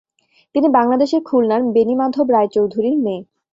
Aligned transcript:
তিনি 0.55 0.67
বাংলাদেশের 0.69 1.21
খুলনার 1.23 1.61
বেণীমাধব 1.73 2.27
রায়চৌধুরীর 2.29 2.95
মেয়ে। 2.97 3.21